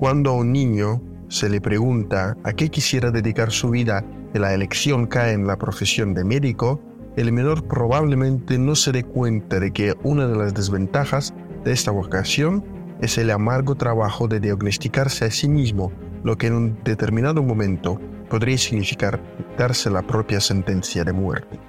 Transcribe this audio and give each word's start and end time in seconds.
Cuando 0.00 0.30
a 0.30 0.36
un 0.36 0.50
niño 0.50 1.02
se 1.28 1.50
le 1.50 1.60
pregunta 1.60 2.34
a 2.42 2.54
qué 2.54 2.70
quisiera 2.70 3.10
dedicar 3.10 3.52
su 3.52 3.68
vida 3.68 4.02
y 4.32 4.38
la 4.38 4.54
elección 4.54 5.06
cae 5.06 5.34
en 5.34 5.46
la 5.46 5.58
profesión 5.58 6.14
de 6.14 6.24
médico, 6.24 6.80
el 7.18 7.30
menor 7.32 7.68
probablemente 7.68 8.56
no 8.56 8.76
se 8.76 8.92
dé 8.92 9.04
cuenta 9.04 9.60
de 9.60 9.72
que 9.74 9.94
una 10.02 10.26
de 10.26 10.38
las 10.38 10.54
desventajas 10.54 11.34
de 11.64 11.72
esta 11.72 11.90
vocación 11.90 12.64
es 13.02 13.18
el 13.18 13.30
amargo 13.30 13.74
trabajo 13.74 14.26
de 14.26 14.40
diagnosticarse 14.40 15.26
a 15.26 15.30
sí 15.30 15.50
mismo, 15.50 15.92
lo 16.24 16.38
que 16.38 16.46
en 16.46 16.54
un 16.54 16.82
determinado 16.82 17.42
momento 17.42 18.00
podría 18.30 18.56
significar 18.56 19.22
darse 19.58 19.90
la 19.90 20.00
propia 20.00 20.40
sentencia 20.40 21.04
de 21.04 21.12
muerte. 21.12 21.60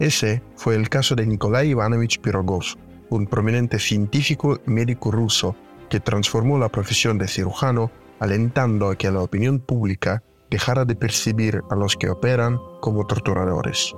Ese 0.00 0.42
fue 0.54 0.76
el 0.76 0.88
caso 0.88 1.14
de 1.14 1.26
Nikolai 1.26 1.68
Ivanovich 1.68 2.22
Pirogov, 2.22 2.64
un 3.10 3.26
prominente 3.26 3.78
científico 3.78 4.58
y 4.66 4.70
médico 4.70 5.10
ruso 5.10 5.54
que 5.88 6.00
transformó 6.00 6.58
la 6.58 6.68
profesión 6.68 7.18
de 7.18 7.28
cirujano 7.28 7.90
alentando 8.20 8.90
a 8.90 8.96
que 8.96 9.10
la 9.10 9.20
opinión 9.20 9.58
pública 9.58 10.22
dejara 10.50 10.84
de 10.84 10.94
percibir 10.94 11.62
a 11.70 11.74
los 11.74 11.96
que 11.96 12.08
operan 12.08 12.58
como 12.80 13.06
torturadores. 13.06 13.94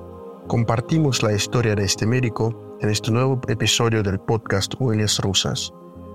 Compartimos 0.47 1.23
la 1.23 1.33
historia 1.33 1.75
de 1.75 1.85
este 1.85 2.07
médico 2.07 2.77
en 2.81 2.91
este 2.91 3.11
nuevo 3.11 3.41
episodio 3.49 4.03
del 4.03 4.19
podcast 4.19 4.75
Huellas 4.79 5.19
Rusas. 5.19 5.73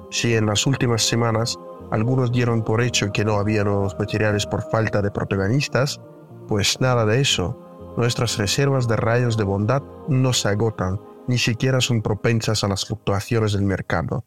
Si 0.09 0.35
en 0.35 0.45
las 0.45 0.65
últimas 0.65 1.03
semanas 1.03 1.57
algunos 1.91 2.31
dieron 2.31 2.63
por 2.63 2.81
hecho 2.81 3.11
que 3.11 3.25
no 3.25 3.35
había 3.35 3.63
nuevos 3.63 3.95
materiales 3.99 4.45
por 4.45 4.63
falta 4.71 5.01
de 5.01 5.11
protagonistas, 5.11 5.99
pues 6.47 6.79
nada 6.81 7.05
de 7.05 7.21
eso. 7.21 7.59
Nuestras 7.97 8.37
reservas 8.37 8.87
de 8.87 8.95
rayos 8.95 9.37
de 9.37 9.43
bondad 9.43 9.83
no 10.07 10.33
se 10.33 10.49
agotan, 10.49 10.99
ni 11.27 11.37
siquiera 11.37 11.79
son 11.79 12.01
propensas 12.01 12.63
a 12.63 12.67
las 12.67 12.85
fluctuaciones 12.85 13.53
del 13.53 13.63
mercado. 13.63 14.25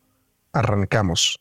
Arrancamos. 0.56 1.38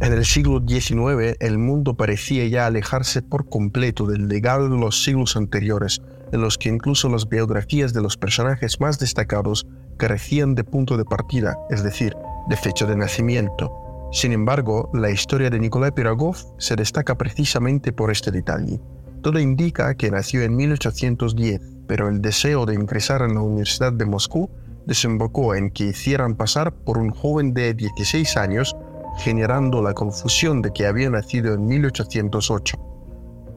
En 0.00 0.12
el 0.12 0.24
siglo 0.24 0.60
XIX, 0.66 1.36
el 1.38 1.58
mundo 1.58 1.94
parecía 1.96 2.44
ya 2.48 2.66
alejarse 2.66 3.22
por 3.22 3.48
completo 3.48 4.04
del 4.04 4.26
legado 4.26 4.68
de 4.68 4.76
los 4.76 5.04
siglos 5.04 5.36
anteriores, 5.36 6.02
en 6.32 6.40
los 6.40 6.58
que 6.58 6.70
incluso 6.70 7.08
las 7.08 7.28
biografías 7.28 7.92
de 7.92 8.02
los 8.02 8.16
personajes 8.16 8.80
más 8.80 8.98
destacados 8.98 9.68
carecían 9.96 10.56
de 10.56 10.64
punto 10.64 10.96
de 10.96 11.04
partida, 11.04 11.56
es 11.70 11.84
decir, 11.84 12.16
de 12.48 12.56
fecha 12.56 12.84
de 12.84 12.96
nacimiento. 12.96 13.72
Sin 14.10 14.32
embargo, 14.32 14.90
la 14.92 15.12
historia 15.12 15.48
de 15.48 15.60
Nikolai 15.60 15.92
Pirogov 15.92 16.36
se 16.58 16.74
destaca 16.74 17.16
precisamente 17.16 17.92
por 17.92 18.10
este 18.10 18.32
detalle. 18.32 18.80
Todo 19.22 19.38
indica 19.38 19.94
que 19.94 20.10
nació 20.10 20.42
en 20.42 20.56
1810, 20.56 21.60
pero 21.86 22.08
el 22.08 22.20
deseo 22.20 22.66
de 22.66 22.74
ingresar 22.74 23.22
en 23.22 23.34
la 23.34 23.40
Universidad 23.42 23.92
de 23.92 24.04
Moscú 24.04 24.50
desembocó 24.86 25.54
en 25.54 25.70
que 25.70 25.84
hicieran 25.84 26.34
pasar 26.36 26.72
por 26.72 26.98
un 26.98 27.10
joven 27.10 27.54
de 27.54 27.74
16 27.74 28.36
años 28.36 28.76
generando 29.18 29.82
la 29.82 29.94
confusión 29.94 30.62
de 30.62 30.72
que 30.72 30.86
había 30.86 31.10
nacido 31.10 31.54
en 31.54 31.66
1808. 31.66 32.78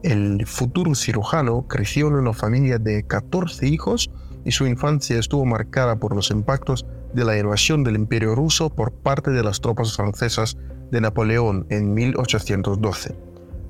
El 0.04 0.46
futuro 0.46 0.94
cirujano 0.94 1.68
creció 1.68 2.08
en 2.08 2.16
una 2.16 2.34
familia 2.34 2.78
de 2.78 3.04
14 3.04 3.68
hijos 3.68 4.12
y 4.46 4.52
su 4.52 4.68
infancia 4.68 5.18
estuvo 5.18 5.44
marcada 5.46 5.98
por 5.98 6.16
los 6.16 6.30
impactos 6.30 6.86
de 7.14 7.26
la 7.26 7.38
invasión 7.38 7.84
del 7.84 7.96
Imperio 7.96 8.36
ruso 8.36 8.70
por 8.70 8.94
parte 8.94 9.32
de 9.32 9.44
las 9.44 9.60
tropas 9.60 9.96
francesas 9.96 10.58
de 10.92 11.02
Napoleón 11.02 11.66
en 11.70 11.94
1812. 11.94 13.16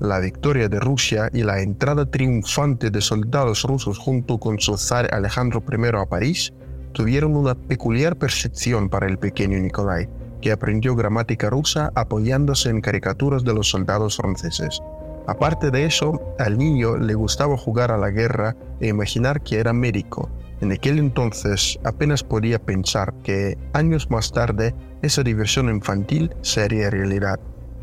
La 0.00 0.20
victoria 0.20 0.68
de 0.68 0.78
Rusia 0.78 1.28
y 1.32 1.42
la 1.42 1.60
entrada 1.60 2.08
triunfante 2.08 2.90
de 2.90 3.00
soldados 3.00 3.64
rusos 3.64 3.98
junto 3.98 4.38
con 4.38 4.60
su 4.60 4.76
zar 4.76 5.12
Alejandro 5.12 5.64
I 5.66 5.96
a 5.96 6.06
París 6.06 6.52
tuvieron 6.92 7.36
una 7.36 7.54
peculiar 7.54 8.16
percepción 8.16 8.88
para 8.88 9.06
el 9.06 9.18
pequeño 9.18 9.58
Nikolai, 9.58 10.08
que 10.40 10.52
aprendió 10.52 10.94
gramática 10.94 11.50
rusa 11.50 11.90
apoyándose 11.94 12.70
en 12.70 12.80
caricaturas 12.80 13.44
de 13.44 13.54
los 13.54 13.68
soldados 13.70 14.16
franceses. 14.16 14.80
Aparte 15.26 15.70
de 15.70 15.84
eso, 15.84 16.34
al 16.38 16.56
niño 16.56 16.96
le 16.96 17.14
gustaba 17.14 17.56
jugar 17.56 17.90
a 17.90 17.98
la 17.98 18.10
guerra 18.10 18.56
e 18.80 18.88
imaginar 18.88 19.42
que 19.42 19.58
era 19.58 19.72
médico. 19.72 20.30
En 20.60 20.72
aquel 20.72 20.98
entonces 20.98 21.78
apenas 21.84 22.24
podía 22.24 22.58
pensar 22.58 23.12
que 23.22 23.58
años 23.74 24.10
más 24.10 24.32
tarde 24.32 24.74
esa 25.02 25.22
diversión 25.22 25.68
infantil 25.68 26.34
sería 26.40 26.90
realidad. 26.90 27.38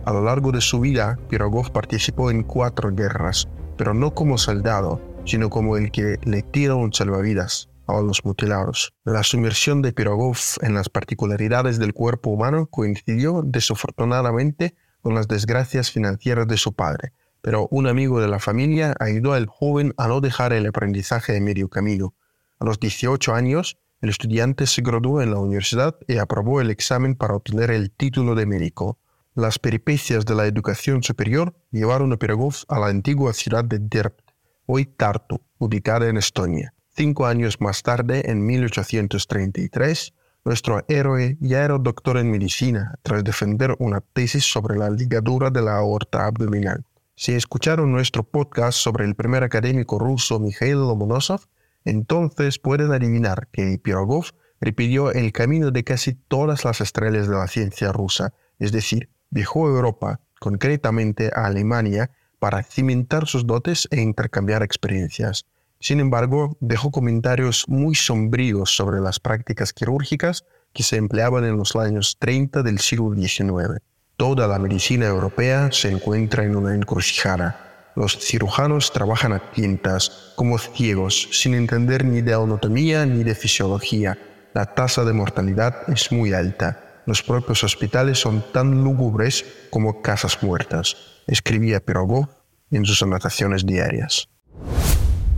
A 0.06 0.14
lo 0.14 0.24
largo 0.24 0.52
de 0.52 0.62
su 0.62 0.80
vida, 0.80 1.18
Pirogov 1.30 1.72
participó 1.72 2.32
en 2.32 2.44
cuatro 2.44 2.92
guerras, 2.94 3.48
pero 3.78 3.94
no 3.94 4.14
como 4.14 4.38
soldado, 4.38 5.00
sino 5.26 5.50
como 5.50 5.78
el 5.78 5.92
que 5.92 6.18
le 6.24 6.42
tira 6.42 6.76
un 6.76 6.94
salvavidas 6.94 7.70
a 7.88 8.02
los 8.02 8.26
mutilados. 8.26 8.94
La 9.04 9.24
sumersión 9.24 9.82
de 9.82 9.94
Pirogov 9.94 10.38
en 10.62 10.74
las 10.74 10.90
particularidades 10.90 11.80
del 11.80 11.94
cuerpo 11.94 12.32
humano 12.32 12.68
coincidió 12.68 13.42
desafortunadamente 13.44 14.76
con 15.02 15.16
las 15.16 15.28
desgracias 15.28 15.92
financieras 15.92 16.48
de 16.48 16.58
su 16.58 16.74
padre, 16.74 17.14
pero 17.42 17.68
un 17.70 17.88
amigo 17.88 18.20
de 18.20 18.28
la 18.28 18.40
familia 18.40 18.96
ayudó 19.00 19.34
al 19.34 19.46
joven 19.46 19.94
a 19.98 20.08
no 20.08 20.20
dejar 20.22 20.52
el 20.54 20.66
aprendizaje 20.66 21.34
de 21.34 21.42
medio 21.42 21.70
camino. 21.70 22.16
A 22.60 22.66
los 22.66 22.80
18 22.80 23.34
años, 23.34 23.78
el 24.02 24.10
estudiante 24.10 24.68
se 24.68 24.82
graduó 24.82 25.22
en 25.22 25.32
la 25.32 25.40
universidad 25.40 25.96
y 26.08 26.18
aprobó 26.18 26.62
el 26.62 26.70
examen 26.70 27.16
para 27.16 27.36
obtener 27.36 27.72
el 27.72 27.92
título 27.92 28.36
de 28.36 28.46
médico. 28.46 29.00
Las 29.36 29.60
peripecias 29.60 30.26
de 30.26 30.36
la 30.36 30.46
educación 30.46 31.04
superior 31.04 31.56
llevaron 31.72 32.14
a 32.14 32.18
Pirogov 32.18 32.56
a 32.68 32.80
la 32.80 32.88
antigua 32.88 33.34
ciudad 33.34 33.66
de 33.66 33.80
Derpt, 33.80 34.32
hoy 34.66 34.86
Tartu, 34.86 35.42
ubicada 35.58 36.08
en 36.08 36.18
Estonia. 36.18 36.75
Cinco 36.98 37.26
años 37.26 37.60
más 37.60 37.84
tarde, 37.84 38.32
en 38.32 38.46
1833, 38.46 40.14
nuestro 40.46 40.86
héroe 40.88 41.36
ya 41.42 41.66
era 41.66 41.78
doctor 41.78 42.16
en 42.16 42.32
medicina 42.32 42.98
tras 43.04 43.22
defender 43.22 43.76
una 43.80 44.00
tesis 44.00 44.46
sobre 44.46 44.78
la 44.78 44.90
ligadura 44.90 45.50
de 45.50 45.62
la 45.62 45.76
aorta 45.76 46.26
abdominal. 46.26 46.86
Si 47.14 47.34
escucharon 47.34 47.92
nuestro 47.92 48.24
podcast 48.24 48.78
sobre 48.78 49.04
el 49.04 49.14
primer 49.14 49.44
académico 49.44 50.00
ruso 50.00 50.40
Mikhail 50.40 50.76
Lomonosov, 50.76 51.42
entonces 51.84 52.60
pueden 52.60 52.94
adivinar 52.94 53.50
que 53.52 53.78
Pirogov 53.78 54.28
repitió 54.62 55.12
el 55.12 55.34
camino 55.34 55.72
de 55.72 55.84
casi 55.84 56.14
todas 56.14 56.64
las 56.64 56.80
estrellas 56.80 57.28
de 57.28 57.36
la 57.36 57.48
ciencia 57.50 57.92
rusa, 57.92 58.34
es 58.58 58.72
decir, 58.72 59.10
viajó 59.32 59.68
a 59.68 59.72
Europa, 59.72 60.22
concretamente 60.40 61.30
a 61.36 61.48
Alemania, 61.48 62.12
para 62.40 62.64
cimentar 62.64 63.28
sus 63.28 63.46
dotes 63.46 63.86
e 63.92 64.00
intercambiar 64.00 64.64
experiencias. 64.64 65.46
Sin 65.80 66.00
embargo, 66.00 66.58
dejó 66.60 66.92
comentarios 66.92 67.66
muy 67.68 67.96
sombríos 67.96 68.76
sobre 68.76 69.02
las 69.02 69.20
prácticas 69.20 69.74
quirúrgicas 69.74 70.46
que 70.74 70.84
se 70.84 70.98
empleaban 70.98 71.46
en 71.46 71.58
los 71.58 71.76
años 71.76 72.18
30 72.20 72.64
del 72.64 72.80
siglo 72.80 73.14
XIX. 73.14 73.82
Toda 74.18 74.48
la 74.48 74.60
medicina 74.60 75.08
europea 75.08 75.70
se 75.72 75.90
encuentra 75.90 76.44
en 76.44 76.56
una 76.56 76.74
encrucijada. 76.74 77.92
Los 77.96 78.18
cirujanos 78.20 78.92
trabajan 78.92 79.32
a 79.34 79.52
tientas, 79.52 80.34
como 80.36 80.58
ciegos, 80.58 81.30
sin 81.32 81.54
entender 81.54 82.04
ni 82.04 82.22
de 82.22 82.34
anatomía 82.34 83.06
ni 83.06 83.24
de 83.24 83.36
fisiología. 83.36 84.18
La 84.54 84.74
tasa 84.74 85.04
de 85.06 85.14
mortalidad 85.14 85.90
es 85.90 86.12
muy 86.12 86.34
alta. 86.34 87.02
Los 87.06 87.22
propios 87.24 87.64
hospitales 87.64 88.20
son 88.20 88.44
tan 88.52 88.84
lúgubres 88.84 89.46
como 89.70 90.02
casas 90.02 90.42
muertas, 90.42 90.98
escribía 91.28 91.80
Pirogov 91.80 92.28
en 92.72 92.86
sus 92.86 93.02
anotaciones 93.04 93.66
diarias. 93.66 94.28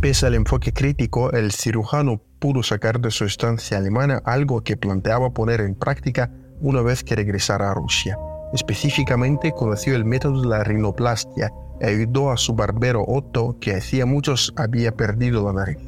Pese 0.02 0.28
al 0.28 0.35
enfoque 0.35 0.74
crítico, 0.74 1.31
el 1.31 1.52
cirujano 1.52 2.22
pudo 2.38 2.62
sacar 2.62 3.02
de 3.02 3.09
su 3.09 3.25
estancia 3.25 3.80
alemana 3.80 4.22
algo 4.25 4.62
que 4.62 4.78
planteaba 4.78 5.31
poner 5.31 5.59
en 5.59 5.74
práctica 5.74 6.31
una 6.62 6.84
vez 6.84 7.03
que 7.03 7.16
regresara 7.16 7.72
a 7.72 7.74
Rusia. 7.74 8.16
Específicamente 8.53 9.53
conoció 9.53 9.96
el 9.96 10.06
método 10.06 10.44
de 10.44 10.50
la 10.50 10.63
rinoplastia 10.63 11.52
y 11.81 11.85
ayudó 11.85 12.31
a 12.31 12.38
su 12.38 12.53
barbero 12.53 13.03
Otto, 13.08 13.58
que 13.59 13.75
hacía 13.75 14.06
muchos 14.06 14.53
había 14.56 14.91
perdido 14.91 15.44
la 15.44 15.53
nariz. 15.53 15.80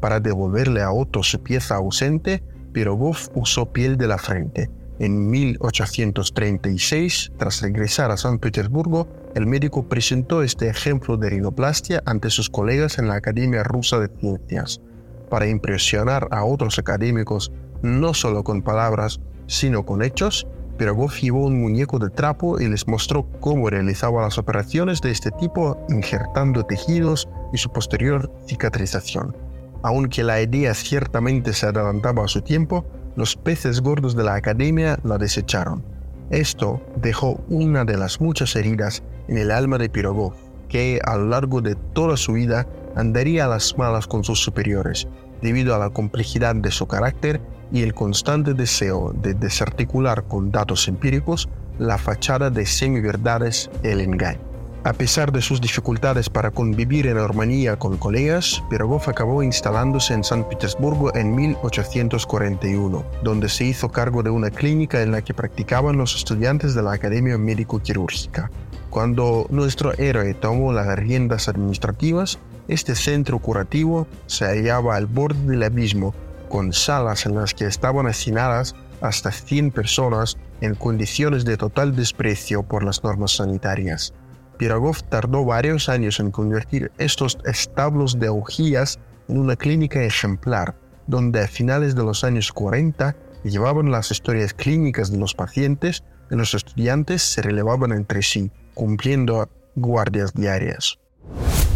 Para 0.00 0.20
devolverle 0.20 0.82
a 0.82 0.92
Otto 0.92 1.22
su 1.22 1.42
pieza 1.42 1.76
ausente, 1.76 2.42
Pirogov 2.72 3.16
usó 3.34 3.72
piel 3.72 3.96
de 3.96 4.06
la 4.06 4.18
frente. 4.18 4.70
En 4.98 5.28
1836, 5.28 7.32
tras 7.36 7.60
regresar 7.60 8.10
a 8.10 8.16
San 8.16 8.38
Petersburgo, 8.38 9.06
el 9.34 9.46
médico 9.46 9.86
presentó 9.86 10.42
este 10.42 10.68
ejemplo 10.68 11.18
de 11.18 11.28
rinoplastia 11.28 12.02
ante 12.06 12.30
sus 12.30 12.48
colegas 12.48 12.98
en 12.98 13.08
la 13.08 13.16
Academia 13.16 13.62
Rusa 13.62 13.98
de 13.98 14.08
Ciencias, 14.18 14.80
para 15.28 15.48
impresionar 15.48 16.28
a 16.30 16.44
otros 16.44 16.78
académicos 16.78 17.52
no 17.82 18.14
solo 18.14 18.42
con 18.42 18.62
palabras, 18.62 19.20
sino 19.46 19.84
con 19.84 20.02
hechos. 20.02 20.46
Pirogov 20.78 21.12
llevó 21.12 21.44
un 21.44 21.60
muñeco 21.60 21.98
de 21.98 22.08
trapo 22.08 22.58
y 22.58 22.66
les 22.66 22.88
mostró 22.88 23.30
cómo 23.40 23.68
realizaba 23.68 24.22
las 24.22 24.38
operaciones 24.38 25.02
de 25.02 25.10
este 25.10 25.30
tipo 25.32 25.78
injertando 25.90 26.64
tejidos 26.64 27.28
y 27.52 27.58
su 27.58 27.70
posterior 27.70 28.32
cicatrización. 28.46 29.36
Aunque 29.82 30.22
la 30.22 30.40
idea 30.40 30.72
ciertamente 30.72 31.52
se 31.52 31.66
adelantaba 31.66 32.24
a 32.24 32.28
su 32.28 32.40
tiempo, 32.40 32.86
los 33.16 33.34
peces 33.34 33.80
gordos 33.80 34.14
de 34.14 34.24
la 34.24 34.34
academia 34.34 34.98
la 35.02 35.18
desecharon. 35.18 35.82
Esto 36.30 36.80
dejó 37.00 37.40
una 37.48 37.84
de 37.84 37.96
las 37.96 38.20
muchas 38.20 38.54
heridas 38.56 39.02
en 39.28 39.38
el 39.38 39.50
alma 39.50 39.78
de 39.78 39.88
Pirogov, 39.88 40.34
que 40.68 41.00
a 41.04 41.16
lo 41.16 41.26
largo 41.26 41.60
de 41.60 41.74
toda 41.94 42.16
su 42.16 42.34
vida 42.34 42.66
andaría 42.94 43.44
a 43.44 43.48
las 43.48 43.76
malas 43.78 44.06
con 44.06 44.24
sus 44.24 44.40
superiores, 44.40 45.08
debido 45.40 45.74
a 45.74 45.78
la 45.78 45.90
complejidad 45.90 46.54
de 46.56 46.70
su 46.70 46.86
carácter 46.86 47.40
y 47.72 47.82
el 47.82 47.94
constante 47.94 48.54
deseo 48.54 49.12
de 49.12 49.34
desarticular 49.34 50.24
con 50.24 50.50
datos 50.50 50.88
empíricos 50.88 51.48
la 51.78 51.98
fachada 51.98 52.50
de 52.50 52.66
semiverdades 52.66 53.70
el 53.82 54.00
engaño. 54.00 54.45
A 54.86 54.92
pesar 54.92 55.32
de 55.32 55.42
sus 55.42 55.60
dificultades 55.60 56.30
para 56.30 56.52
convivir 56.52 57.08
en 57.08 57.18
armonía 57.18 57.76
con 57.76 57.96
colegas, 57.96 58.62
Pirogov 58.70 59.02
acabó 59.10 59.42
instalándose 59.42 60.14
en 60.14 60.22
San 60.22 60.48
Petersburgo 60.48 61.12
en 61.16 61.34
1841, 61.34 63.04
donde 63.24 63.48
se 63.48 63.64
hizo 63.64 63.88
cargo 63.88 64.22
de 64.22 64.30
una 64.30 64.48
clínica 64.48 65.02
en 65.02 65.10
la 65.10 65.22
que 65.22 65.34
practicaban 65.34 65.96
los 65.96 66.14
estudiantes 66.14 66.76
de 66.76 66.84
la 66.84 66.92
Academia 66.92 67.36
Médico-Quirúrgica. 67.36 68.48
Cuando 68.88 69.48
nuestro 69.50 69.92
héroe 69.98 70.34
tomó 70.34 70.72
las 70.72 70.96
riendas 70.96 71.48
administrativas, 71.48 72.38
este 72.68 72.94
centro 72.94 73.40
curativo 73.40 74.06
se 74.26 74.44
hallaba 74.44 74.94
al 74.94 75.06
borde 75.06 75.48
del 75.48 75.64
abismo, 75.64 76.14
con 76.48 76.72
salas 76.72 77.26
en 77.26 77.34
las 77.34 77.54
que 77.54 77.66
estaban 77.66 78.06
hacinadas 78.06 78.76
hasta 79.00 79.32
100 79.32 79.72
personas 79.72 80.36
en 80.60 80.76
condiciones 80.76 81.44
de 81.44 81.56
total 81.56 81.96
desprecio 81.96 82.62
por 82.62 82.84
las 82.84 83.02
normas 83.02 83.32
sanitarias. 83.32 84.14
Pirogov 84.58 85.02
tardó 85.02 85.44
varios 85.44 85.88
años 85.88 86.20
en 86.20 86.30
convertir 86.30 86.90
estos 86.98 87.38
establos 87.44 88.18
de 88.18 88.28
augías 88.28 88.98
en 89.28 89.38
una 89.38 89.56
clínica 89.56 90.02
ejemplar, 90.02 90.76
donde 91.06 91.42
a 91.42 91.48
finales 91.48 91.94
de 91.94 92.04
los 92.04 92.24
años 92.24 92.52
40 92.52 93.16
llevaban 93.44 93.90
las 93.90 94.10
historias 94.10 94.54
clínicas 94.54 95.10
de 95.10 95.18
los 95.18 95.34
pacientes 95.34 96.02
y 96.30 96.36
los 96.36 96.54
estudiantes 96.54 97.22
se 97.22 97.42
relevaban 97.42 97.92
entre 97.92 98.22
sí, 98.22 98.50
cumpliendo 98.74 99.48
guardias 99.74 100.32
diarias. 100.34 100.98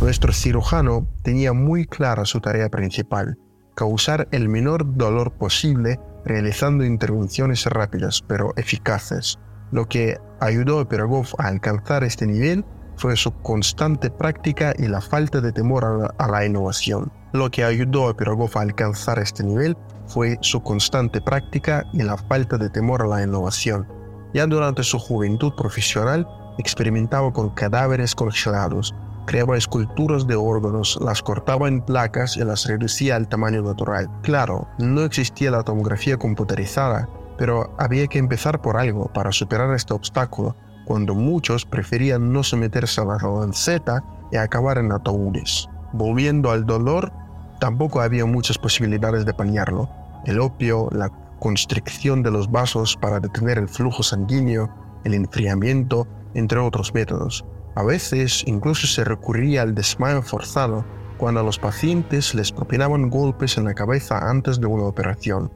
Nuestro 0.01 0.33
cirujano 0.33 1.07
tenía 1.23 1.53
muy 1.53 1.85
clara 1.85 2.25
su 2.25 2.41
tarea 2.41 2.71
principal, 2.71 3.39
causar 3.75 4.29
el 4.33 4.49
menor 4.49 4.97
dolor 4.97 5.33
posible 5.33 6.01
realizando 6.25 6.85
intervenciones 6.85 7.67
rápidas 7.67 8.23
pero 8.27 8.53
eficaces, 8.57 9.39
lo 9.73 9.87
que 9.87 10.19
ayudó 10.41 10.81
a 10.81 10.89
Pirogov 10.89 11.27
a 11.39 11.47
alcanzar 11.47 12.05
este 12.05 12.27
nivel 12.27 12.65
fue 12.97 13.17
su 13.17 13.33
constante 13.43 14.11
práctica 14.11 14.75
y 14.79 14.87
la 14.87 15.01
falta 15.01 15.41
de 15.41 15.53
temor 15.53 16.13
a 16.19 16.27
la, 16.29 16.45
innovación. 16.45 17.11
Lo 17.33 17.51
que 17.51 17.65
ayudó 17.65 18.09
a 18.09 18.17
Pirogov 18.17 18.51
a 18.59 18.61
alcanzar 18.63 19.19
este 19.19 19.45
nivel 19.45 19.77
fue 20.07 20.37
su 20.43 20.61
constante 20.63 21.21
práctica 21.21 21.87
y 21.93 22.03
la 22.03 22.17
falta 22.17 22.59
de 22.59 22.69
temor 22.69 23.03
a 23.03 23.07
la 23.07 23.23
innovación. 23.23 23.87
Ya 24.35 24.47
durante 24.47 24.83
su 24.83 24.99
juventud 24.99 25.53
profesional, 25.57 26.29
experimentaba 26.59 27.33
con 27.33 27.51
cadáveres 27.51 28.15
congelados, 28.15 28.95
creaba 29.27 29.57
esculturas 29.57 30.27
de 30.27 30.35
órganos, 30.35 30.99
las 31.01 31.23
cortaba 31.23 31.69
en 31.69 31.81
placas 31.81 32.37
y 32.37 32.41
las 32.45 32.67
reducía 32.67 33.17
al 33.17 33.29
tamaño 33.29 33.63
natural. 33.63 34.11
Claro, 34.23 34.69
no 34.79 35.03
existía 35.03 35.51
la 35.51 35.63
tomografía 35.63 36.17
computarizada, 36.17 37.09
pero 37.41 37.75
había 37.79 38.07
que 38.07 38.19
empezar 38.19 38.61
por 38.61 38.77
algo 38.77 39.11
para 39.15 39.33
superar 39.33 39.73
este 39.75 39.95
obstáculo, 39.95 40.57
cuando 40.85 41.15
muchos 41.15 41.65
preferían 41.65 42.35
no 42.35 42.43
someterse 42.43 43.01
a 43.01 43.07
la 43.07 43.17
lanceta 43.17 44.05
y 44.31 44.37
acabar 44.37 44.77
en 44.77 44.93
ataúdes. 44.93 45.67
Volviendo 45.95 46.51
al 46.51 46.67
dolor, 46.67 47.11
tampoco 47.59 48.03
había 48.03 48.27
muchas 48.27 48.59
posibilidades 48.59 49.25
de 49.25 49.33
paliarlo. 49.33 49.89
El 50.27 50.39
opio, 50.39 50.91
la 50.93 51.09
constricción 51.39 52.23
de 52.23 52.31
los 52.31 52.51
vasos 52.51 52.99
para 53.01 53.21
detener 53.21 53.57
el 53.57 53.71
flujo 53.71 54.03
sanguíneo, 54.03 54.69
el 55.05 55.15
enfriamiento, 55.15 56.07
entre 56.35 56.59
otros 56.59 56.93
métodos. 56.93 57.47
A 57.75 57.83
veces 57.83 58.45
incluso 58.47 58.87
se 58.87 59.03
recurría 59.03 59.63
al 59.63 59.75
desmayo 59.75 60.21
forzado 60.21 60.85
cuando 61.17 61.41
a 61.41 61.43
los 61.45 61.59
pacientes 61.59 62.35
les 62.35 62.53
propinaban 62.53 63.09
golpes 63.09 63.57
en 63.57 63.65
la 63.65 63.73
cabeza 63.73 64.29
antes 64.29 64.61
de 64.61 64.67
una 64.67 64.85
operación 64.85 65.51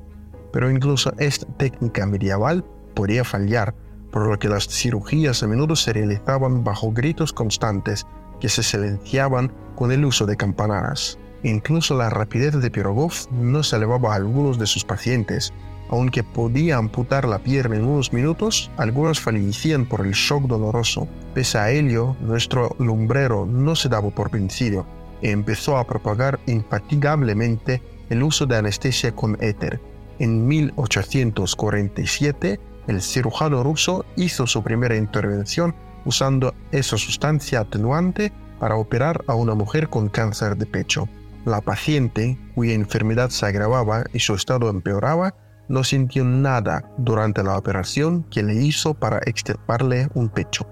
pero 0.55 0.71
incluso 0.71 1.13
esta 1.19 1.47
técnica 1.57 2.07
medieval 2.07 2.65
podía 2.95 3.25
fallar, 3.25 3.75
por 4.13 4.29
lo 4.29 4.39
que 4.39 4.49
las 4.49 4.69
cirugías 4.69 5.43
a 5.43 5.49
menudo 5.49 5.75
se 5.75 5.93
realizaban 5.93 6.63
bajo 6.63 6.93
gritos 6.93 7.33
constantes 7.33 8.07
que 8.39 8.49
se 8.49 8.63
silenciaban 8.63 9.53
con 9.75 9.91
el 9.91 10.05
uso 10.05 10.27
de 10.27 10.37
campanadas. 10.37 11.19
Incluso 11.43 11.97
la 11.97 12.09
rapidez 12.09 12.55
de 12.55 12.71
Pirogov 12.71 13.13
no 13.33 13.65
se 13.65 13.75
elevaba 13.75 14.13
a 14.13 14.15
algunos 14.15 14.57
de 14.57 14.67
sus 14.67 14.85
pacientes. 14.85 15.53
Aunque 15.89 16.23
podía 16.23 16.77
amputar 16.77 17.25
la 17.25 17.41
pierna 17.41 17.75
en 17.75 17.85
unos 17.85 18.13
minutos, 18.13 18.71
algunos 18.77 19.19
fallecían 19.19 19.87
por 19.87 20.07
el 20.07 20.13
shock 20.13 20.45
doloroso. 20.45 21.09
Pese 21.35 21.59
a 21.59 21.73
ello, 21.73 22.15
nuestro 22.21 22.77
lumbrero 22.79 23.45
no 23.45 23.75
se 23.75 23.89
daba 23.89 24.11
por 24.11 24.31
vencido 24.31 24.87
y 25.21 25.31
empezó 25.31 25.79
a 25.79 25.85
propagar 25.85 26.39
infatigablemente 26.47 27.83
el 28.09 28.23
uso 28.23 28.47
de 28.47 28.57
anestesia 28.57 29.13
con 29.17 29.37
éter, 29.41 29.81
en 30.19 30.47
1847, 30.47 32.61
el 32.87 33.01
cirujano 33.01 33.63
ruso 33.63 34.05
hizo 34.17 34.47
su 34.47 34.63
primera 34.63 34.97
intervención 34.97 35.75
usando 36.05 36.55
esa 36.71 36.99
sustancia 36.99 37.61
atenuante 37.61 38.33
para 38.59 38.77
operar 38.77 39.25
a 39.27 39.35
una 39.35 39.55
mujer 39.55 39.89
con 39.89 40.09
cáncer 40.09 40.57
de 40.57 40.67
pecho. 40.67 41.09
La 41.45 41.61
paciente, 41.61 42.39
cuya 42.55 42.75
enfermedad 42.75 43.31
se 43.31 43.47
agravaba 43.47 44.05
y 44.13 44.21
su 44.21 44.35
estado 44.35 44.71
empeoraba, 44.71 45.35
no 45.69 45.83
sintió 45.83 46.25
nada 46.25 46.91
durante 46.99 47.43
la 47.43 47.57
operación 47.57 48.25
que 48.31 48.43
le 48.43 48.55
hizo 48.55 48.95
para 48.95 49.19
extirparle 49.27 50.09
un 50.15 50.29
pecho. 50.29 50.67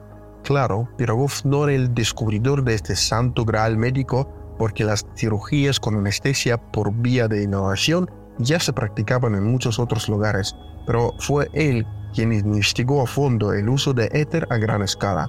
Claro, 0.44 0.88
Pirogov 0.96 1.32
no 1.44 1.64
era 1.64 1.74
el 1.74 1.94
descubridor 1.94 2.64
de 2.64 2.74
este 2.74 2.96
santo 2.96 3.44
graal 3.44 3.76
médico 3.76 4.28
porque 4.58 4.84
las 4.84 5.06
cirugías 5.16 5.80
con 5.80 5.96
anestesia 5.96 6.58
por 6.58 6.92
vía 6.92 7.28
de 7.28 7.42
inhalación 7.42 8.10
ya 8.42 8.60
se 8.60 8.72
practicaban 8.72 9.34
en 9.34 9.44
muchos 9.44 9.78
otros 9.78 10.08
lugares, 10.08 10.54
pero 10.86 11.14
fue 11.18 11.48
él 11.52 11.86
quien 12.12 12.32
investigó 12.32 13.02
a 13.02 13.06
fondo 13.06 13.52
el 13.52 13.68
uso 13.68 13.94
de 13.94 14.08
éter 14.12 14.46
a 14.50 14.56
gran 14.56 14.82
escala. 14.82 15.28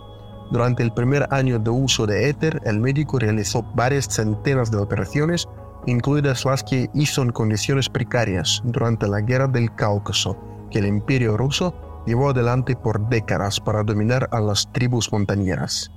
Durante 0.51 0.83
el 0.83 0.93
primer 0.93 1.27
año 1.31 1.57
de 1.57 1.69
uso 1.69 2.05
de 2.05 2.29
éter, 2.29 2.61
el 2.65 2.79
médico 2.79 3.17
realizó 3.17 3.63
varias 3.73 4.05
centenas 4.05 4.69
de 4.69 4.77
operaciones, 4.77 5.47
incluidas 5.87 6.45
las 6.45 6.63
que 6.63 6.89
hizo 6.93 7.21
en 7.21 7.31
condiciones 7.31 7.89
precarias 7.89 8.61
durante 8.65 9.07
la 9.07 9.21
Guerra 9.21 9.47
del 9.47 9.73
Cáucaso, 9.73 10.37
que 10.69 10.79
el 10.79 10.87
imperio 10.87 11.37
ruso 11.37 11.73
llevó 12.05 12.29
adelante 12.29 12.75
por 12.75 13.09
décadas 13.09 13.59
para 13.59 13.83
dominar 13.83 14.27
a 14.31 14.39
las 14.39 14.71
tribus 14.73 15.11
montañeras. 15.11 15.91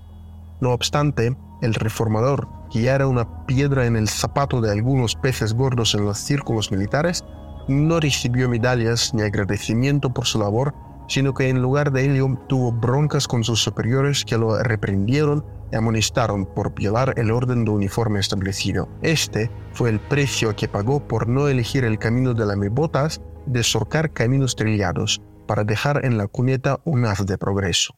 No 0.60 0.72
obstante, 0.72 1.36
el 1.62 1.74
reformador, 1.74 2.48
que 2.70 2.86
era 2.86 3.06
una 3.06 3.46
piedra 3.46 3.86
en 3.86 3.96
el 3.96 4.08
zapato 4.08 4.60
de 4.60 4.72
algunos 4.72 5.14
peces 5.14 5.54
gordos 5.54 5.94
en 5.94 6.04
los 6.04 6.18
círculos 6.18 6.70
militares, 6.70 7.24
no 7.68 8.00
recibió 8.00 8.48
medallas 8.48 9.12
ni 9.14 9.22
agradecimiento 9.22 10.10
por 10.12 10.26
su 10.26 10.38
labor, 10.38 10.74
sino 11.08 11.34
que 11.34 11.48
en 11.48 11.62
lugar 11.62 11.92
de 11.92 12.04
ello 12.04 12.38
tuvo 12.48 12.72
broncas 12.72 13.28
con 13.28 13.44
sus 13.44 13.60
superiores 13.60 14.24
que 14.24 14.38
lo 14.38 14.58
reprendieron 14.62 15.44
y 15.72 15.76
amonestaron 15.76 16.46
por 16.46 16.74
violar 16.74 17.14
el 17.16 17.30
orden 17.30 17.64
de 17.64 17.70
uniforme 17.70 18.20
establecido. 18.20 18.88
Este 19.02 19.50
fue 19.72 19.90
el 19.90 20.00
precio 20.00 20.54
que 20.54 20.68
pagó 20.68 21.00
por 21.00 21.28
no 21.28 21.48
elegir 21.48 21.84
el 21.84 21.98
camino 21.98 22.34
de 22.34 22.46
las 22.46 22.56
botas 22.70 23.20
de 23.46 23.62
surcar 23.62 24.12
caminos 24.12 24.56
trillados, 24.56 25.20
para 25.46 25.64
dejar 25.64 26.04
en 26.04 26.18
la 26.18 26.26
cuneta 26.26 26.80
un 26.84 27.04
haz 27.04 27.24
de 27.24 27.38
progreso. 27.38 27.94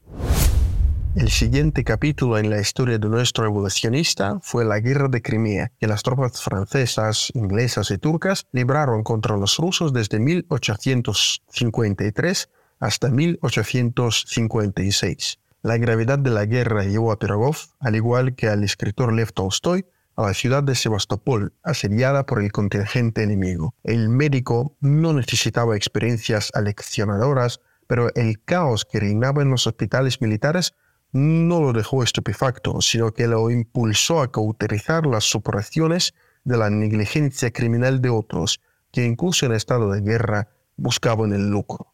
El 1.18 1.30
siguiente 1.30 1.82
capítulo 1.82 2.38
en 2.38 2.48
la 2.48 2.60
historia 2.60 2.96
de 2.96 3.08
nuestro 3.08 3.44
evolucionista 3.44 4.38
fue 4.40 4.64
la 4.64 4.78
Guerra 4.78 5.08
de 5.08 5.20
Crimea, 5.20 5.72
que 5.80 5.88
las 5.88 6.04
tropas 6.04 6.40
francesas, 6.40 7.32
inglesas 7.34 7.90
y 7.90 7.98
turcas 7.98 8.46
libraron 8.52 9.02
contra 9.02 9.36
los 9.36 9.56
rusos 9.56 9.92
desde 9.92 10.20
1853 10.20 12.50
hasta 12.78 13.10
1856. 13.10 15.40
La 15.62 15.76
gravedad 15.76 16.20
de 16.20 16.30
la 16.30 16.44
guerra 16.44 16.84
llevó 16.84 17.10
a 17.10 17.18
Pirogov, 17.18 17.56
al 17.80 17.96
igual 17.96 18.36
que 18.36 18.46
al 18.46 18.62
escritor 18.62 19.12
Lev 19.12 19.32
Tolstoy, 19.32 19.86
a 20.14 20.22
la 20.22 20.34
ciudad 20.34 20.62
de 20.62 20.76
Sebastopol, 20.76 21.52
asediada 21.64 22.26
por 22.26 22.40
el 22.40 22.52
contingente 22.52 23.24
enemigo. 23.24 23.74
El 23.82 24.08
médico 24.08 24.76
no 24.78 25.12
necesitaba 25.14 25.76
experiencias 25.76 26.52
aleccionadoras, 26.54 27.60
pero 27.88 28.14
el 28.14 28.40
caos 28.44 28.84
que 28.84 29.00
reinaba 29.00 29.42
en 29.42 29.50
los 29.50 29.66
hospitales 29.66 30.20
militares 30.20 30.76
no 31.12 31.60
lo 31.60 31.72
dejó 31.72 32.02
estupefacto, 32.02 32.80
sino 32.80 33.12
que 33.12 33.26
lo 33.26 33.50
impulsó 33.50 34.20
a 34.20 34.30
cauterizar 34.30 35.06
las 35.06 35.24
superaciones 35.24 36.14
de 36.44 36.56
la 36.56 36.70
negligencia 36.70 37.50
criminal 37.50 38.00
de 38.00 38.10
otros, 38.10 38.60
que 38.90 39.04
incluso 39.04 39.46
en 39.46 39.52
estado 39.52 39.90
de 39.90 40.00
guerra 40.00 40.48
buscaban 40.76 41.32
el 41.32 41.50
lucro. 41.50 41.92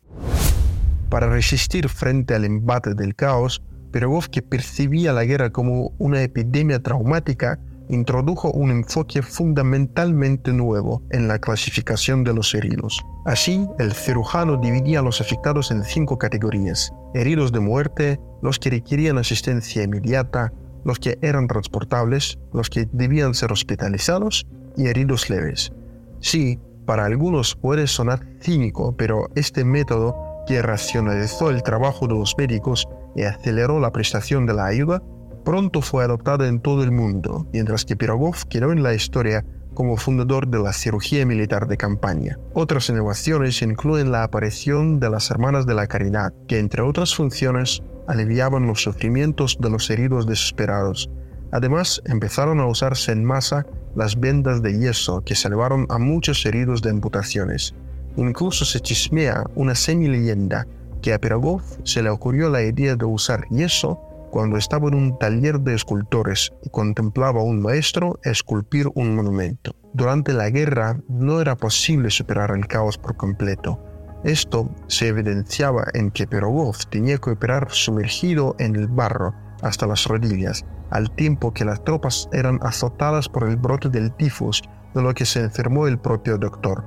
Para 1.09 1.29
resistir 1.29 1.89
frente 1.89 2.35
al 2.35 2.45
embate 2.45 2.95
del 2.95 3.15
caos, 3.15 3.63
Pirogov, 3.93 4.29
que 4.29 4.43
percibía 4.43 5.13
la 5.13 5.25
guerra 5.25 5.51
como 5.51 5.93
una 5.99 6.23
epidemia 6.23 6.83
traumática, 6.83 7.61
introdujo 7.89 8.51
un 8.51 8.71
enfoque 8.71 9.23
fundamentalmente 9.23 10.53
nuevo 10.53 11.03
en 11.11 11.29
la 11.29 11.39
clasificación 11.39 12.25
de 12.25 12.35
los 12.35 12.55
heridos. 12.55 13.05
Así, 13.25 13.67
el 13.79 13.93
cirujano 13.93 14.57
dividía 14.57 15.01
a 15.01 15.03
los 15.03 15.21
afectados 15.21 15.71
en 15.71 15.85
cinco 15.85 16.19
categorías. 16.19 16.93
Heridos 17.15 17.53
de 17.53 17.61
muerte, 17.61 18.21
los 18.43 18.59
que 18.59 18.71
requerían 18.71 19.19
asistencia 19.19 19.83
inmediata, 19.83 20.53
los 20.85 20.99
que 20.99 21.19
eran 21.23 21.47
transportables, 21.47 22.39
los 22.53 22.69
que 22.71 22.89
debían 22.93 23.35
ser 23.35 23.53
hospitalizados 23.53 24.47
y 24.77 24.87
heridos 24.87 25.31
leves. 25.31 25.73
Sí, 26.21 26.59
para 26.87 27.07
algunos 27.07 27.55
puede 27.57 27.87
sonar 27.87 28.27
cínico, 28.41 28.95
pero 28.97 29.31
este 29.35 29.65
método 29.65 30.15
que 30.47 30.61
racionalizó 30.61 31.51
el 31.51 31.63
trabajo 31.63 32.07
de 32.07 32.15
los 32.15 32.35
médicos 32.37 32.87
y 33.17 33.23
aceleró 33.23 33.81
la 33.81 33.93
prestación 33.93 34.45
de 34.47 34.55
la 34.55 34.67
ayuda, 34.67 35.03
pronto 35.45 35.83
fue 35.83 36.05
adoptada 36.05 36.49
en 36.49 36.61
todo 36.61 36.83
el 36.83 36.91
mundo, 36.91 37.47
mientras 37.53 37.85
que 37.85 37.97
Pirogov 37.97 38.47
quedó 38.49 38.73
en 38.73 38.83
la 38.83 38.95
historia 38.95 39.45
como 39.75 39.97
fundador 39.97 40.49
de 40.49 40.59
la 40.59 40.73
cirugía 40.73 41.27
militar 41.27 41.67
de 41.67 41.77
campaña. 41.77 42.39
Otras 42.55 42.89
innovaciones 42.89 43.61
incluyen 43.61 44.13
la 44.13 44.23
aparición 44.23 45.01
de 45.01 45.11
las 45.11 45.31
Hermanas 45.31 45.67
de 45.67 45.75
la 45.75 45.87
Caridad, 45.87 46.33
que 46.49 46.59
entre 46.59 46.83
otras 46.83 47.15
funciones 47.15 47.83
aliviaban 48.07 48.67
los 48.67 48.83
sufrimientos 48.83 49.59
de 49.61 49.71
los 49.71 49.91
heridos 49.91 50.27
desesperados. 50.27 51.11
Además, 51.53 52.03
empezaron 52.07 52.61
a 52.61 52.67
usarse 52.67 53.13
en 53.13 53.25
masa 53.25 53.67
las 53.95 54.19
vendas 54.19 54.63
de 54.63 54.79
yeso 54.79 55.23
que 55.23 55.35
salvaron 55.35 55.87
a 55.89 55.99
muchos 55.99 56.45
heridos 56.47 56.83
de 56.83 56.91
amputaciones. 56.91 57.75
Incluso 58.17 58.65
se 58.65 58.81
chismea 58.81 59.45
una 59.55 59.75
semi-leyenda 59.75 60.67
que 61.03 61.13
a 61.13 61.19
Pirogov 61.19 61.63
se 61.85 62.03
le 62.03 62.11
ocurrió 62.11 62.49
la 62.49 62.63
idea 62.63 62.97
de 62.97 63.05
usar 63.05 63.47
yeso 63.51 64.01
cuando 64.35 64.57
estaba 64.57 64.89
en 64.89 64.95
un 64.97 65.17
taller 65.17 65.61
de 65.61 65.77
escultores 65.77 66.53
y 66.65 66.69
contemplaba 66.71 67.41
a 67.41 67.45
un 67.45 67.63
maestro 67.63 68.19
esculpir 68.25 68.89
un 68.97 69.15
monumento. 69.15 69.77
Durante 69.93 70.33
la 70.33 70.51
guerra 70.51 70.99
no 71.09 71.41
era 71.41 71.55
posible 71.55 72.11
superar 72.11 72.51
el 72.51 72.67
caos 72.67 72.99
por 72.99 73.17
completo. 73.17 73.79
Esto 74.25 74.69
se 74.89 75.07
evidenciaba 75.07 75.85
en 75.95 76.11
que 76.11 76.27
Pirogov 76.27 76.75
tenía 76.91 77.19
que 77.19 77.31
operar 77.31 77.69
sumergido 77.71 78.57
en 78.59 78.75
el 78.75 78.89
barro 78.89 79.33
hasta 79.63 79.87
las 79.87 80.05
rodillas, 80.05 80.65
al 80.91 81.13
tiempo 81.13 81.55
que 81.55 81.65
las 81.65 81.85
tropas 81.85 82.29
eran 82.33 82.59
azotadas 82.63 83.29
por 83.29 83.49
el 83.49 83.57
brote 83.57 83.89
del 83.89 84.11
tifus, 84.17 84.63
de 84.97 85.03
lo 85.03 85.15
que 85.15 85.27
se 85.27 85.43
enfermó 85.43 85.87
el 85.87 86.01
propio 86.01 86.39
doctor. 86.39 86.85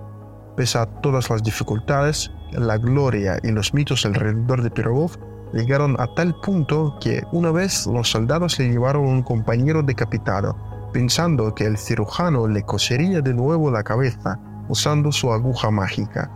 Pese 0.57 0.79
a 0.79 0.85
todas 0.85 1.29
las 1.29 1.41
dificultades, 1.43 2.29
la 2.51 2.77
gloria 2.77 3.39
y 3.41 3.51
los 3.51 3.73
mitos 3.73 4.05
alrededor 4.05 4.63
de 4.63 4.69
Pirogov 4.69 5.17
llegaron 5.53 5.95
a 5.99 6.07
tal 6.13 6.35
punto 6.41 6.97
que 6.99 7.23
una 7.31 7.51
vez 7.51 7.87
los 7.87 8.09
soldados 8.09 8.59
le 8.59 8.69
llevaron 8.69 9.05
un 9.05 9.23
compañero 9.23 9.83
decapitado, 9.83 10.55
pensando 10.93 11.53
que 11.53 11.65
el 11.65 11.77
cirujano 11.77 12.47
le 12.47 12.63
cosería 12.63 13.21
de 13.21 13.33
nuevo 13.33 13.71
la 13.71 13.83
cabeza 13.83 14.39
usando 14.69 15.11
su 15.11 15.31
aguja 15.31 15.71
mágica. 15.71 16.31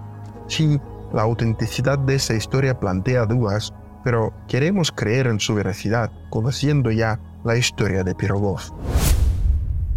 Sí, 0.48 0.80
la 1.14 1.24
autenticidad 1.24 2.00
de 2.00 2.16
esa 2.16 2.34
historia 2.34 2.80
plantea 2.80 3.26
dudas, 3.26 3.74
pero 4.04 4.34
queremos 4.48 4.92
creer 4.92 5.28
en 5.28 5.40
su 5.40 5.56
veracidad, 5.56 6.12
conociendo 6.30 6.92
ya 6.92 7.20
la 7.44 7.58
historia 7.58 8.04
de 8.04 8.16
Pirogov. 8.16 8.62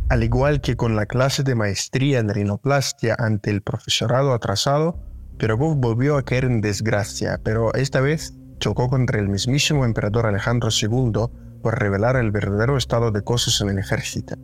Al 0.08 0.22
igual 0.22 0.60
que 0.60 0.76
con 0.76 0.96
la 0.96 1.06
clase 1.06 1.42
de 1.42 1.54
maestría 1.54 2.18
en 2.18 2.28
rinoplastia 2.28 3.16
ante 3.18 3.50
el 3.50 3.62
profesorado 3.62 4.34
atrasado, 4.34 4.98
Pirogov 5.38 5.76
volvió 5.76 6.16
a 6.16 6.22
caer 6.22 6.44
en 6.44 6.60
desgracia, 6.60 7.40
pero 7.42 7.72
esta 7.74 8.00
vez 8.00 8.34
chocó 8.64 8.88
contra 8.88 9.20
el 9.20 9.28
mismísimo 9.28 9.84
emperador 9.84 10.24
Alejandro 10.24 10.70
II 10.70 11.26
por 11.62 11.78
revelar 11.78 12.16
el 12.16 12.30
verdadero 12.30 12.78
estado 12.78 13.10
de 13.10 13.20
cosas 13.20 13.60
en 13.60 13.68
el 13.68 13.78
ejército. 13.78 14.36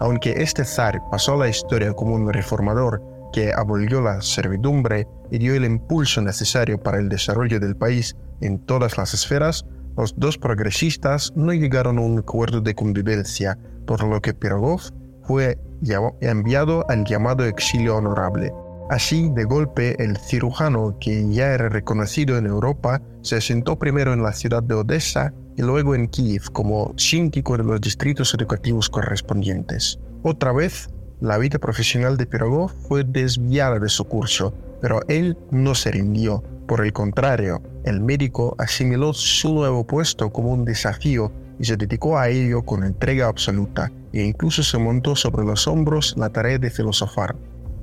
Aunque 0.00 0.42
este 0.42 0.64
zar 0.64 1.02
pasó 1.10 1.34
a 1.34 1.36
la 1.36 1.48
historia 1.50 1.92
como 1.92 2.14
un 2.14 2.32
reformador 2.32 3.02
que 3.34 3.52
abolió 3.52 4.00
la 4.00 4.22
servidumbre 4.22 5.06
y 5.30 5.36
dio 5.36 5.54
el 5.54 5.66
impulso 5.66 6.22
necesario 6.22 6.82
para 6.82 6.98
el 6.98 7.10
desarrollo 7.10 7.60
del 7.60 7.76
país 7.76 8.16
en 8.40 8.64
todas 8.64 8.96
las 8.96 9.12
esferas, 9.12 9.66
los 9.94 10.18
dos 10.18 10.38
progresistas 10.38 11.34
no 11.36 11.52
llegaron 11.52 11.98
a 11.98 12.00
un 12.00 12.20
acuerdo 12.20 12.62
de 12.62 12.74
convivencia, 12.74 13.58
por 13.86 14.02
lo 14.02 14.22
que 14.22 14.32
Pirogov 14.32 14.80
fue 15.24 15.58
enviado 16.22 16.86
al 16.88 17.04
llamado 17.04 17.44
exilio 17.44 17.96
honorable. 17.96 18.54
Así, 18.88 19.28
de 19.34 19.42
golpe, 19.44 20.00
el 20.00 20.16
cirujano, 20.16 20.96
que 21.00 21.28
ya 21.28 21.52
era 21.52 21.68
reconocido 21.68 22.38
en 22.38 22.46
Europa, 22.46 23.02
se 23.22 23.36
asentó 23.36 23.76
primero 23.80 24.12
en 24.12 24.22
la 24.22 24.32
ciudad 24.32 24.62
de 24.62 24.74
Odessa 24.74 25.34
y 25.56 25.62
luego 25.62 25.96
en 25.96 26.06
Kiev 26.06 26.52
como 26.52 26.94
síndico 26.96 27.56
de 27.56 27.64
los 27.64 27.80
distritos 27.80 28.32
educativos 28.34 28.88
correspondientes. 28.88 29.98
Otra 30.22 30.52
vez, 30.52 30.88
la 31.20 31.36
vida 31.36 31.58
profesional 31.58 32.16
de 32.16 32.26
Pirogov 32.26 32.70
fue 32.88 33.02
desviada 33.02 33.80
de 33.80 33.88
su 33.88 34.04
curso, 34.04 34.54
pero 34.80 35.00
él 35.08 35.36
no 35.50 35.74
se 35.74 35.90
rindió. 35.90 36.44
Por 36.68 36.84
el 36.84 36.92
contrario, 36.92 37.60
el 37.84 38.00
médico 38.00 38.54
asimiló 38.58 39.12
su 39.14 39.52
nuevo 39.52 39.84
puesto 39.84 40.30
como 40.30 40.52
un 40.52 40.64
desafío 40.64 41.32
y 41.58 41.64
se 41.64 41.76
dedicó 41.76 42.18
a 42.18 42.28
ello 42.28 42.62
con 42.62 42.84
entrega 42.84 43.26
absoluta, 43.26 43.90
e 44.12 44.22
incluso 44.22 44.62
se 44.62 44.78
montó 44.78 45.16
sobre 45.16 45.44
los 45.44 45.66
hombros 45.66 46.14
la 46.16 46.30
tarea 46.30 46.58
de 46.58 46.70
filosofar. 46.70 47.34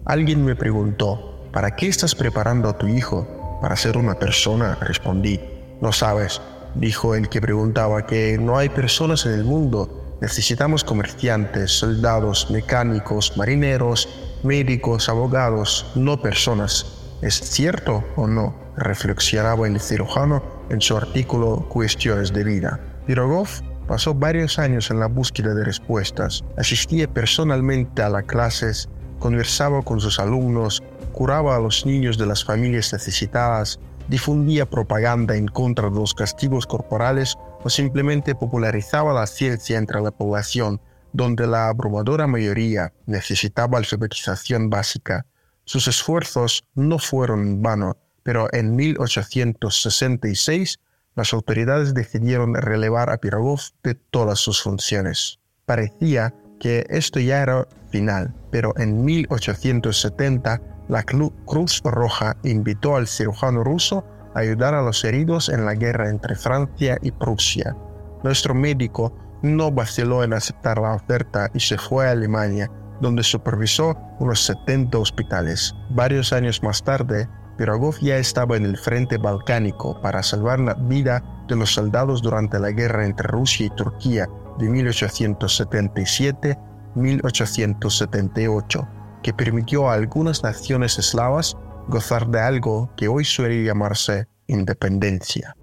Alguien 0.05 0.43
me 0.43 0.55
preguntó, 0.55 1.47
¿para 1.53 1.77
qué 1.77 1.87
estás 1.87 2.13
preparando 2.13 2.67
a 2.67 2.77
tu 2.77 2.87
hijo? 2.87 3.59
Para 3.61 3.77
ser 3.77 3.95
una 3.95 4.15
persona, 4.15 4.75
respondí. 4.81 5.39
No 5.79 5.93
sabes, 5.93 6.41
dijo 6.75 7.15
el 7.15 7.29
que 7.29 7.39
preguntaba, 7.39 8.05
que 8.05 8.37
no 8.37 8.57
hay 8.57 8.67
personas 8.67 9.25
en 9.25 9.31
el 9.31 9.45
mundo. 9.45 10.17
Necesitamos 10.19 10.83
comerciantes, 10.83 11.71
soldados, 11.71 12.51
mecánicos, 12.51 13.37
marineros, 13.37 14.09
médicos, 14.43 15.07
abogados, 15.07 15.89
no 15.95 16.21
personas. 16.21 16.85
¿Es 17.21 17.35
cierto 17.35 18.03
o 18.17 18.27
no? 18.27 18.61
reflexionaba 18.75 19.67
el 19.67 19.79
cirujano 19.79 20.43
en 20.69 20.81
su 20.81 20.97
artículo 20.97 21.69
Cuestiones 21.69 22.33
de 22.33 22.43
vida. 22.43 22.79
Pirogov 23.05 23.47
pasó 23.87 24.13
varios 24.13 24.59
años 24.59 24.89
en 24.91 24.99
la 24.99 25.07
búsqueda 25.07 25.53
de 25.53 25.63
respuestas. 25.63 26.43
Asistía 26.57 27.07
personalmente 27.07 28.01
a 28.01 28.09
las 28.09 28.23
clases 28.23 28.89
conversaba 29.23 29.81
con 29.83 30.01
sus 30.01 30.19
alumnos, 30.19 30.83
curaba 31.13 31.55
a 31.55 31.59
los 31.59 31.85
niños 31.85 32.17
de 32.17 32.25
las 32.25 32.43
familias 32.43 32.91
necesitadas, 32.91 33.79
difundía 34.09 34.69
propaganda 34.69 35.37
en 35.37 35.47
contra 35.47 35.89
de 35.89 35.95
los 35.95 36.13
castigos 36.13 36.67
corporales 36.67 37.37
o 37.63 37.69
simplemente 37.69 38.35
popularizaba 38.35 39.13
la 39.13 39.25
ciencia 39.25 39.77
entre 39.77 40.01
la 40.01 40.11
población, 40.11 40.81
donde 41.13 41.47
la 41.47 41.69
abrumadora 41.69 42.27
mayoría 42.27 42.91
necesitaba 43.05 43.77
alfabetización 43.77 44.69
básica. 44.69 45.25
Sus 45.63 45.87
esfuerzos 45.87 46.65
no 46.75 46.99
fueron 46.99 47.47
en 47.47 47.61
vano, 47.61 47.95
pero 48.23 48.53
en 48.53 48.75
1866 48.75 50.79
las 51.15 51.31
autoridades 51.31 51.93
decidieron 51.93 52.55
relevar 52.55 53.09
a 53.09 53.19
Pirogov 53.19 53.61
de 53.83 53.95
todas 53.95 54.39
sus 54.39 54.61
funciones. 54.61 55.39
Parecía 55.65 56.35
que 56.63 56.85
esto 56.87 57.19
ya 57.19 57.41
era 57.41 57.67
final, 57.89 58.33
pero 58.49 58.73
en 58.77 59.03
1870 59.03 60.61
la 60.87 61.03
Cruz 61.03 61.81
Roja 61.83 62.37
invitó 62.43 62.95
al 62.95 63.05
cirujano 63.05 63.65
ruso 63.65 64.05
a 64.33 64.39
ayudar 64.39 64.73
a 64.73 64.81
los 64.81 65.03
heridos 65.03 65.49
en 65.49 65.65
la 65.65 65.75
guerra 65.75 66.09
entre 66.09 66.35
Francia 66.35 66.97
y 67.01 67.11
Prusia. 67.11 67.75
Nuestro 68.23 68.55
médico 68.55 69.13
no 69.41 69.71
vaciló 69.73 70.23
en 70.23 70.31
aceptar 70.31 70.77
la 70.77 70.95
oferta 70.95 71.51
y 71.53 71.59
se 71.59 71.77
fue 71.77 72.07
a 72.07 72.11
Alemania, 72.11 72.71
donde 73.01 73.23
supervisó 73.23 73.97
unos 74.19 74.45
70 74.45 74.97
hospitales. 74.97 75.75
Varios 75.89 76.31
años 76.31 76.63
más 76.63 76.81
tarde, 76.81 77.27
Pirogov 77.57 77.99
ya 77.99 78.15
estaba 78.15 78.55
en 78.55 78.63
el 78.63 78.77
frente 78.77 79.17
balcánico 79.17 79.99
para 79.99 80.23
salvar 80.23 80.61
la 80.61 80.75
vida 80.75 81.21
de 81.49 81.57
los 81.57 81.73
soldados 81.73 82.21
durante 82.21 82.57
la 82.57 82.71
guerra 82.71 83.05
entre 83.05 83.27
Rusia 83.27 83.65
y 83.65 83.69
Turquía 83.71 84.29
de 84.59 84.69
1877 84.69 86.57
1878, 86.95 88.87
que 89.21 89.33
permitió 89.33 89.89
a 89.89 89.95
algunas 89.95 90.43
naciones 90.43 90.99
eslavas 90.99 91.57
gozar 91.87 92.27
de 92.27 92.39
algo 92.39 92.89
que 92.95 93.07
hoy 93.07 93.25
suele 93.25 93.63
llamarse 93.63 94.27
independencia. 94.47 95.55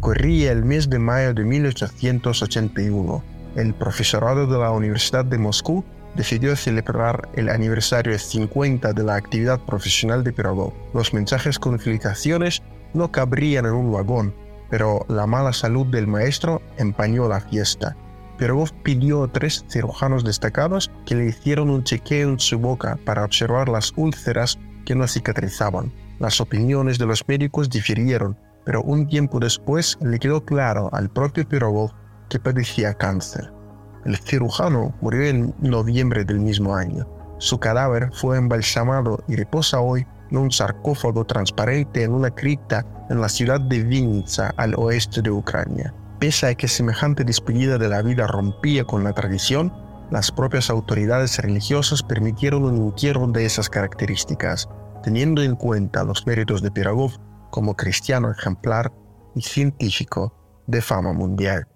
Corría 0.00 0.52
el 0.52 0.64
mes 0.64 0.88
de 0.88 0.98
mayo 0.98 1.34
de 1.34 1.44
1881. 1.44 3.22
El 3.56 3.74
profesorado 3.74 4.46
de 4.46 4.58
la 4.58 4.70
Universidad 4.70 5.24
de 5.24 5.38
Moscú 5.38 5.84
decidió 6.16 6.56
celebrar 6.56 7.28
el 7.34 7.48
aniversario 7.48 8.18
50 8.18 8.92
de 8.92 9.04
la 9.04 9.16
actividad 9.16 9.60
profesional 9.60 10.24
de 10.24 10.32
Pirogov. 10.32 10.72
Los 10.94 11.12
mensajes 11.12 11.58
con 11.58 11.78
felicitaciones 11.78 12.62
no 12.94 13.12
cabrían 13.12 13.66
en 13.66 13.72
un 13.72 13.92
vagón, 13.92 14.34
pero 14.70 15.04
la 15.08 15.26
mala 15.26 15.52
salud 15.52 15.86
del 15.86 16.06
maestro 16.06 16.62
empañó 16.78 17.28
la 17.28 17.40
fiesta 17.40 17.96
Pirogov 18.40 18.72
pidió 18.82 19.24
a 19.24 19.28
tres 19.28 19.66
cirujanos 19.68 20.24
destacados 20.24 20.90
que 21.04 21.14
le 21.14 21.26
hicieron 21.26 21.68
un 21.68 21.84
chequeo 21.84 22.30
en 22.30 22.40
su 22.40 22.58
boca 22.58 22.98
para 23.04 23.22
observar 23.22 23.68
las 23.68 23.92
úlceras 23.96 24.58
que 24.86 24.94
no 24.94 25.06
cicatrizaban. 25.06 25.92
Las 26.18 26.40
opiniones 26.40 26.98
de 26.98 27.04
los 27.04 27.22
médicos 27.28 27.68
difirieron, 27.68 28.38
pero 28.64 28.82
un 28.82 29.06
tiempo 29.06 29.40
después 29.40 29.98
le 30.00 30.18
quedó 30.18 30.42
claro 30.42 30.88
al 30.94 31.10
propio 31.10 31.46
Pirogov 31.46 31.92
que 32.30 32.40
padecía 32.40 32.94
cáncer. 32.94 33.52
El 34.06 34.16
cirujano 34.16 34.94
murió 35.02 35.24
en 35.24 35.54
noviembre 35.60 36.24
del 36.24 36.40
mismo 36.40 36.74
año. 36.74 37.06
Su 37.36 37.60
cadáver 37.60 38.08
fue 38.14 38.38
embalsamado 38.38 39.22
y 39.28 39.36
reposa 39.36 39.80
hoy 39.80 40.06
en 40.30 40.38
un 40.38 40.50
sarcófago 40.50 41.24
transparente 41.24 42.02
en 42.02 42.12
una 42.12 42.30
cripta 42.30 42.84
en 43.10 43.20
la 43.20 43.28
ciudad 43.28 43.60
de 43.60 43.82
Vinnytsia, 43.82 44.54
al 44.56 44.74
oeste 44.76 45.22
de 45.22 45.30
Ucrania. 45.30 45.94
Pese 46.18 46.46
a 46.46 46.54
que 46.54 46.68
semejante 46.68 47.24
despedida 47.24 47.78
de 47.78 47.88
la 47.88 48.02
vida 48.02 48.26
rompía 48.26 48.84
con 48.84 49.04
la 49.04 49.12
tradición, 49.12 49.72
las 50.10 50.30
propias 50.30 50.70
autoridades 50.70 51.38
religiosas 51.38 52.02
permitieron 52.02 52.64
un 52.64 52.76
entierro 52.76 53.26
de 53.26 53.44
esas 53.44 53.70
características. 53.70 54.68
Teniendo 55.02 55.42
en 55.42 55.56
cuenta 55.56 56.04
los 56.04 56.26
méritos 56.26 56.62
de 56.62 56.70
Pirogov, 56.70 57.12
como 57.50 57.74
cristiano 57.74 58.30
ejemplar 58.30 58.92
y 59.34 59.40
científico 59.40 60.34
de 60.66 60.82
fama 60.82 61.12
mundial. 61.12 61.66